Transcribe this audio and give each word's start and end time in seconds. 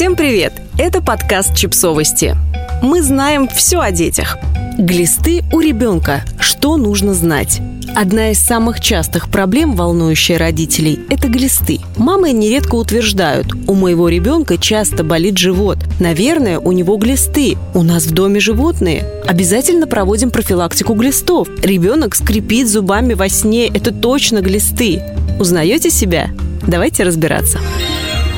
Всем 0.00 0.16
привет! 0.16 0.54
Это 0.78 1.02
подкаст 1.02 1.54
«Чипсовости». 1.54 2.34
Мы 2.80 3.02
знаем 3.02 3.46
все 3.48 3.80
о 3.80 3.90
детях. 3.90 4.38
Глисты 4.78 5.42
у 5.52 5.60
ребенка. 5.60 6.24
Что 6.38 6.78
нужно 6.78 7.12
знать? 7.12 7.60
Одна 7.94 8.30
из 8.30 8.38
самых 8.38 8.80
частых 8.80 9.28
проблем, 9.28 9.74
волнующая 9.74 10.38
родителей, 10.38 11.00
это 11.10 11.28
глисты. 11.28 11.80
Мамы 11.98 12.32
нередко 12.32 12.76
утверждают, 12.76 13.48
у 13.68 13.74
моего 13.74 14.08
ребенка 14.08 14.56
часто 14.56 15.04
болит 15.04 15.36
живот. 15.36 15.76
Наверное, 15.98 16.58
у 16.58 16.72
него 16.72 16.96
глисты. 16.96 17.58
У 17.74 17.82
нас 17.82 18.06
в 18.06 18.14
доме 18.14 18.40
животные. 18.40 19.04
Обязательно 19.26 19.86
проводим 19.86 20.30
профилактику 20.30 20.94
глистов. 20.94 21.46
Ребенок 21.62 22.14
скрипит 22.14 22.68
зубами 22.68 23.12
во 23.12 23.28
сне. 23.28 23.66
Это 23.66 23.92
точно 23.92 24.40
глисты. 24.40 25.02
Узнаете 25.38 25.90
себя? 25.90 26.30
Давайте 26.66 27.02
разбираться. 27.02 27.58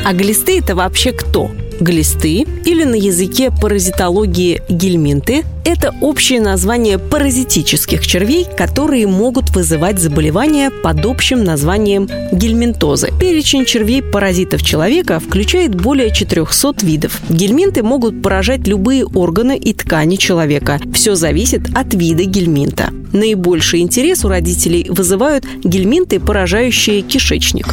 А 0.04 0.12
глисты 0.14 0.58
это 0.58 0.74
вообще 0.74 1.12
кто? 1.12 1.50
Глисты, 1.80 2.44
или 2.64 2.84
на 2.84 2.94
языке 2.94 3.50
паразитологии 3.50 4.62
гельминты, 4.68 5.44
это 5.64 5.94
общее 6.00 6.40
название 6.40 6.98
паразитических 6.98 8.06
червей, 8.06 8.46
которые 8.56 9.06
могут 9.06 9.50
вызывать 9.50 9.98
заболевания 9.98 10.70
под 10.70 11.04
общим 11.06 11.44
названием 11.44 12.08
гельминтозы. 12.32 13.10
Перечень 13.18 13.64
червей-паразитов 13.64 14.62
человека 14.62 15.20
включает 15.20 15.74
более 15.74 16.12
400 16.12 16.84
видов. 16.84 17.20
Гельминты 17.28 17.82
могут 17.82 18.22
поражать 18.22 18.66
любые 18.66 19.06
органы 19.06 19.56
и 19.56 19.72
ткани 19.72 20.16
человека. 20.16 20.80
Все 20.92 21.14
зависит 21.14 21.76
от 21.76 21.94
вида 21.94 22.24
гельминта. 22.24 22.90
Наибольший 23.12 23.80
интерес 23.80 24.24
у 24.24 24.28
родителей 24.28 24.86
вызывают 24.88 25.44
гельминты, 25.64 26.18
поражающие 26.18 27.02
кишечник. 27.02 27.68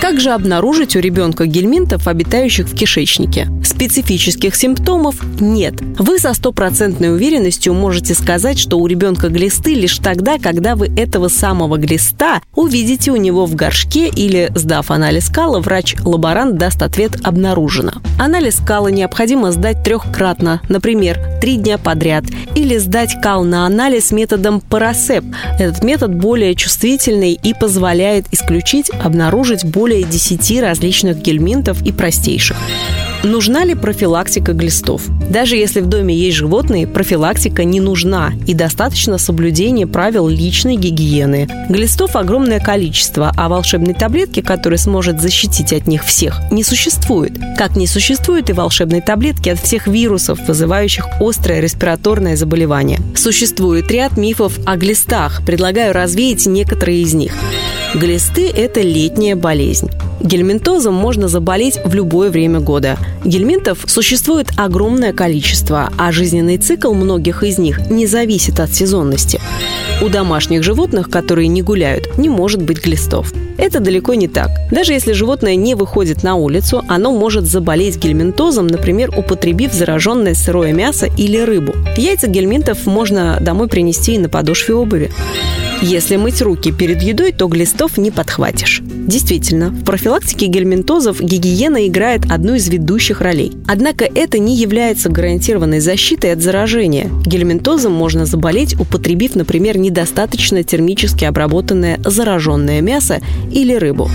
Как 0.00 0.20
же 0.20 0.30
обнаружить 0.30 0.94
у 0.94 1.00
ребенка 1.00 1.46
гельминтов, 1.46 2.06
обитающих 2.06 2.68
в 2.68 2.74
кишечнике? 2.76 3.48
Специфических 3.64 4.54
симптомов 4.54 5.16
нет. 5.40 5.74
Вы 5.98 6.18
со 6.18 6.34
стопроцентной 6.34 7.14
уверенностью 7.14 7.72
можете 7.72 8.14
сказать, 8.14 8.58
что 8.58 8.78
у 8.78 8.86
ребенка 8.86 9.28
глисты 9.28 9.74
лишь 9.74 9.98
тогда, 9.98 10.38
когда 10.38 10.76
вы 10.76 10.88
этого 10.96 11.28
самого 11.28 11.78
глиста 11.78 12.42
увидите 12.54 13.10
у 13.10 13.16
него 13.16 13.46
в 13.46 13.54
горшке 13.54 14.08
или, 14.08 14.52
сдав 14.54 14.90
анализ 14.90 15.28
кала, 15.28 15.60
врач-лаборант 15.60 16.58
даст 16.58 16.82
ответ 16.82 17.16
«обнаружено». 17.24 17.94
Анализ 18.20 18.56
кала 18.56 18.88
необходимо 18.88 19.50
сдать 19.50 19.82
трехкратно, 19.82 20.60
например, 20.68 21.18
три 21.40 21.56
дня 21.56 21.78
подряд, 21.78 22.24
или 22.54 22.76
сдать 22.78 23.16
кал 23.22 23.44
на 23.44 23.66
анализ 23.66 24.12
методом 24.12 24.60
Парасеп. 24.60 25.24
Этот 25.58 25.82
метод 25.82 26.14
более 26.14 26.54
чувствительный 26.54 27.32
и 27.32 27.54
позволяет 27.54 28.26
исключить, 28.32 28.90
обнаружить 29.02 29.64
более 29.64 29.85
10 29.94 30.60
различных 30.60 31.18
гельминтов 31.18 31.82
и 31.82 31.92
простейших. 31.92 32.56
Нужна 33.22 33.64
ли 33.64 33.74
профилактика 33.74 34.52
глистов? 34.52 35.02
Даже 35.30 35.56
если 35.56 35.80
в 35.80 35.86
доме 35.86 36.14
есть 36.14 36.36
животные, 36.36 36.86
профилактика 36.86 37.64
не 37.64 37.80
нужна 37.80 38.32
и 38.46 38.54
достаточно 38.54 39.18
соблюдения 39.18 39.86
правил 39.86 40.28
личной 40.28 40.76
гигиены. 40.76 41.48
Глистов 41.68 42.16
огромное 42.16 42.60
количество, 42.60 43.32
а 43.36 43.48
волшебной 43.48 43.94
таблетки, 43.94 44.40
которая 44.40 44.78
сможет 44.78 45.20
защитить 45.20 45.72
от 45.72 45.86
них 45.86 46.04
всех, 46.04 46.40
не 46.50 46.62
существует. 46.62 47.32
Как 47.58 47.76
не 47.76 47.86
существует 47.86 48.50
и 48.50 48.52
волшебной 48.52 49.00
таблетки 49.00 49.48
от 49.48 49.58
всех 49.58 49.86
вирусов, 49.86 50.38
вызывающих 50.46 51.06
острое 51.20 51.60
респираторное 51.60 52.36
заболевание. 52.36 53.00
Существует 53.14 53.90
ряд 53.90 54.16
мифов 54.16 54.58
о 54.64 54.76
глистах. 54.76 55.42
Предлагаю 55.44 55.92
развеять 55.92 56.46
некоторые 56.46 57.02
из 57.02 57.14
них. 57.14 57.34
Глисты– 57.94 58.48
это 58.56 58.80
летняя 58.80 59.36
болезнь. 59.36 59.90
Гельминтозом 60.20 60.94
можно 60.94 61.28
заболеть 61.28 61.78
в 61.84 61.94
любое 61.94 62.30
время 62.30 62.60
года. 62.60 62.98
Гельминтов 63.24 63.84
существует 63.86 64.48
огромное 64.56 65.12
количество, 65.16 65.90
а 65.98 66.12
жизненный 66.12 66.58
цикл 66.58 66.94
многих 66.94 67.42
из 67.42 67.58
них 67.58 67.90
не 67.90 68.06
зависит 68.06 68.60
от 68.60 68.72
сезонности. 68.72 69.40
У 70.02 70.08
домашних 70.08 70.62
животных, 70.62 71.10
которые 71.10 71.48
не 71.48 71.62
гуляют, 71.62 72.16
не 72.18 72.28
может 72.28 72.62
быть 72.62 72.84
глистов. 72.84 73.32
Это 73.58 73.80
далеко 73.80 74.14
не 74.14 74.28
так. 74.28 74.50
Даже 74.70 74.92
если 74.92 75.12
животное 75.12 75.56
не 75.56 75.74
выходит 75.74 76.22
на 76.22 76.34
улицу, 76.34 76.84
оно 76.88 77.10
может 77.10 77.46
заболеть 77.46 77.96
гельминтозом, 77.96 78.66
например, 78.66 79.10
употребив 79.16 79.72
зараженное 79.72 80.34
сырое 80.34 80.72
мясо 80.72 81.08
или 81.16 81.38
рыбу. 81.38 81.74
Яйца 81.96 82.28
гельминтов 82.28 82.86
можно 82.86 83.38
домой 83.40 83.68
принести 83.68 84.14
и 84.14 84.18
на 84.18 84.28
подошве 84.28 84.74
обуви. 84.74 85.10
Если 85.82 86.16
мыть 86.16 86.42
руки 86.42 86.72
перед 86.72 87.02
едой, 87.02 87.32
то 87.32 87.48
глистов 87.48 87.98
не 87.98 88.10
подхватишь. 88.10 88.82
Действительно, 89.06 89.70
в 89.70 89.84
профилактике 89.84 90.46
гельминтозов 90.46 91.20
гигиена 91.20 91.86
играет 91.86 92.30
одну 92.30 92.54
из 92.54 92.68
ведущих 92.68 93.20
ролей. 93.20 93.52
Однако 93.68 94.04
это 94.04 94.38
не 94.38 94.56
является 94.56 95.08
гарантированной 95.08 95.80
защитой 95.80 96.32
от 96.32 96.42
заражения. 96.42 97.10
Гельминтозом 97.24 97.92
можно 97.92 98.26
заболеть, 98.26 98.78
употребив, 98.78 99.36
например, 99.36 99.78
недостаточно 99.78 100.64
термически 100.64 101.24
обработанное 101.24 102.00
зараженное 102.04 102.80
мясо 102.80 103.20
или 103.52 103.74
рыбу. 103.74 104.10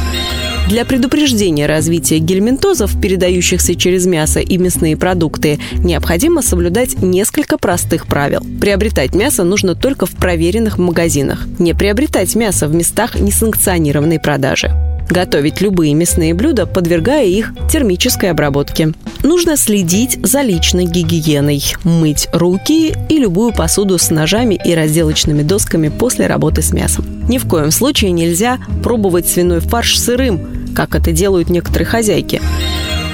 Для 0.68 0.86
предупреждения 0.86 1.66
развития 1.66 2.20
гельминтозов, 2.20 3.00
передающихся 3.02 3.76
через 3.76 4.06
мясо 4.06 4.40
и 4.40 4.58
мясные 4.58 4.96
продукты, 4.96 5.60
необходимо 5.84 6.42
соблюдать 6.42 7.02
несколько 7.02 7.58
простых 7.58 8.08
правил. 8.08 8.42
Приобретать 8.62 9.14
мясо 9.14 9.44
нужно 9.44 9.76
только 9.76 10.06
в 10.06 10.12
проверенных 10.12 10.78
магазинах. 10.78 11.46
Не 11.60 11.74
приобретать 11.74 12.36
мясо 12.36 12.68
в 12.68 12.74
местах 12.74 13.20
несанкционированной 13.20 14.20
продажи 14.20 14.72
готовить 15.12 15.62
любые 15.62 15.94
мясные 15.94 16.34
блюда, 16.34 16.66
подвергая 16.66 17.26
их 17.26 17.54
термической 17.70 18.32
обработке. 18.32 18.94
Нужно 19.24 19.58
следить 19.58 20.18
за 20.24 20.42
личной 20.42 20.86
гигиеной, 20.86 21.62
мыть 21.84 22.28
руки 22.32 22.94
и 23.10 23.18
любую 23.18 23.54
посуду 23.54 23.98
с 23.98 24.10
ножами 24.10 24.60
и 24.64 24.74
разделочными 24.74 25.44
досками 25.44 25.90
после 25.90 26.28
работы 26.28 26.62
с 26.62 26.72
мясом. 26.72 27.06
Ни 27.28 27.38
в 27.38 27.48
коем 27.48 27.72
случае 27.72 28.12
нельзя 28.12 28.59
пробовать 28.84 29.28
свиной 29.28 29.59
фарш 29.59 30.00
сырым, 30.00 30.74
как 30.76 30.96
это 30.96 31.12
делают 31.12 31.50
некоторые 31.50 31.86
хозяйки. 31.86 32.42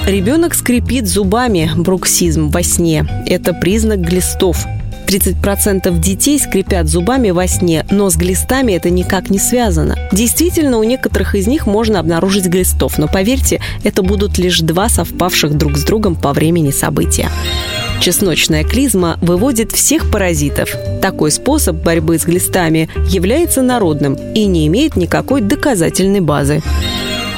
Ребенок 0.05 0.53
скрипит 0.53 1.07
зубами, 1.07 1.69
бруксизм 1.75 2.49
во 2.49 2.63
сне. 2.63 3.05
Это 3.25 3.53
признак 3.53 3.99
глистов. 3.99 4.65
30% 5.07 5.99
детей 5.99 6.39
скрипят 6.39 6.87
зубами 6.87 7.31
во 7.31 7.47
сне, 7.47 7.85
но 7.89 8.09
с 8.09 8.15
глистами 8.15 8.73
это 8.73 8.89
никак 8.89 9.29
не 9.29 9.39
связано. 9.39 9.97
Действительно, 10.11 10.77
у 10.77 10.83
некоторых 10.83 11.33
из 11.35 11.47
них 11.47 11.65
можно 11.65 11.99
обнаружить 11.99 12.45
глистов, 12.45 12.97
но 12.97 13.07
поверьте, 13.07 13.61
это 13.83 14.01
будут 14.01 14.37
лишь 14.37 14.59
два 14.59 14.89
совпавших 14.89 15.57
друг 15.57 15.77
с 15.77 15.83
другом 15.83 16.15
по 16.15 16.33
времени 16.33 16.71
события. 16.71 17.29
Чесночная 17.99 18.63
клизма 18.63 19.17
выводит 19.21 19.71
всех 19.71 20.09
паразитов. 20.11 20.69
Такой 21.01 21.31
способ 21.31 21.77
борьбы 21.77 22.17
с 22.17 22.25
глистами 22.25 22.89
является 23.09 23.61
народным 23.61 24.15
и 24.33 24.45
не 24.45 24.67
имеет 24.67 24.95
никакой 24.95 25.41
доказательной 25.41 26.21
базы. 26.21 26.61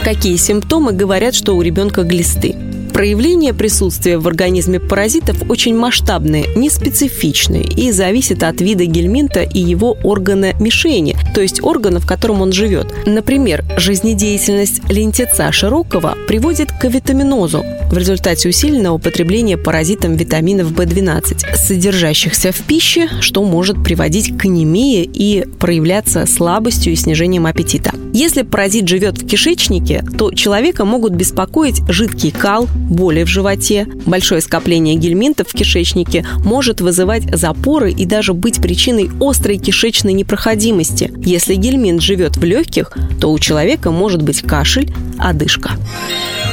Какие 0.04 0.36
симптомы 0.38 0.92
говорят, 0.92 1.36
что 1.36 1.56
у 1.56 1.62
ребенка 1.62 2.04
глисты? 2.04 2.56
Проявление 3.00 3.54
присутствия 3.54 4.18
в 4.18 4.28
организме 4.28 4.78
паразитов 4.78 5.50
очень 5.50 5.74
масштабные, 5.74 6.48
неспецифичные 6.58 7.64
и 7.64 7.94
зависит 7.94 8.44
от 8.44 8.60
вида 8.60 8.84
гельминта 8.84 9.40
и 9.40 9.58
его 9.58 9.98
органа 10.04 10.52
мишени, 10.60 11.16
то 11.34 11.40
есть 11.40 11.64
органа, 11.64 12.02
в 12.02 12.06
котором 12.06 12.42
он 12.42 12.52
живет. 12.52 12.94
Например, 13.06 13.64
жизнедеятельность 13.78 14.82
лентеца 14.90 15.50
широкого 15.54 16.18
приводит 16.28 16.74
к 16.74 16.90
витаминозу 16.90 17.64
в 17.90 17.98
результате 17.98 18.50
усиленного 18.50 18.96
употребления 18.96 19.58
паразитом 19.58 20.18
витаминов 20.18 20.74
В12, 20.74 21.56
содержащихся 21.56 22.52
в 22.52 22.58
пище, 22.64 23.08
что 23.22 23.46
может 23.46 23.82
приводить 23.82 24.38
к 24.38 24.44
анемии 24.44 25.10
и 25.12 25.46
проявляться 25.58 26.26
слабостью 26.26 26.92
и 26.92 26.98
снижением 26.98 27.46
аппетита. 27.46 27.94
Если 28.14 28.42
паразит 28.42 28.88
живет 28.88 29.22
в 29.22 29.26
кишечнике, 29.26 30.04
то 30.18 30.32
человека 30.32 30.84
могут 30.84 31.14
беспокоить 31.14 31.82
жидкий 31.88 32.32
кал, 32.32 32.68
боли 32.90 33.24
в 33.24 33.28
животе. 33.28 33.88
Большое 34.06 34.42
скопление 34.42 34.96
гельминтов 34.96 35.48
в 35.50 35.54
кишечнике 35.54 36.26
может 36.44 36.82
вызывать 36.82 37.24
запоры 37.36 37.92
и 37.92 38.06
даже 38.06 38.34
быть 38.34 38.62
причиной 38.62 39.10
острой 39.22 39.58
кишечной 39.58 40.14
непроходимости. 40.14 41.12
Если 41.18 41.56
гельминт 41.56 42.02
живет 42.02 42.38
в 42.38 42.44
легких, 42.44 42.92
то 43.20 43.32
у 43.32 43.40
человека 43.40 43.92
может 43.92 44.22
быть 44.22 44.42
кашель, 44.42 44.94
одышка. 45.18 45.72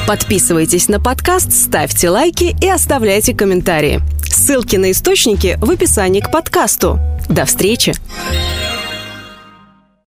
Подписывайтесь 0.06 0.88
на 0.88 1.00
подкаст, 1.00 1.52
ставьте 1.52 2.10
лайки 2.10 2.54
и 2.62 2.68
оставляйте 2.68 3.34
комментарии. 3.34 4.00
Ссылки 4.24 4.76
на 4.76 4.92
источники 4.92 5.58
в 5.60 5.70
описании 5.70 6.20
к 6.20 6.30
подкасту. 6.30 7.00
До 7.28 7.44
встречи! 7.44 7.94